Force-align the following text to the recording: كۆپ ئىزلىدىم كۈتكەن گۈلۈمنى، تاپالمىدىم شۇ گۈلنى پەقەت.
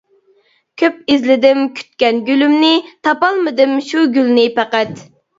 كۆپ 0.81 0.93
ئىزلىدىم 1.15 1.59
كۈتكەن 1.79 2.21
گۈلۈمنى، 2.29 2.71
تاپالمىدىم 3.09 3.75
شۇ 3.91 4.07
گۈلنى 4.17 4.47
پەقەت. 4.57 5.05